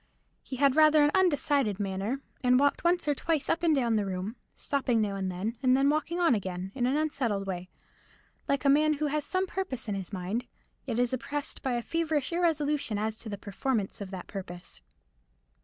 [0.41, 4.05] He had rather an undecided manner, and walked once or twice up and down the
[4.07, 7.69] room, stopping now and then, and then walking on again, in an unsettled way;
[8.47, 10.47] like a man who has some purpose in his mind,
[10.87, 14.81] yet is oppressed by a feverish irresolution as to the performance of that purpose.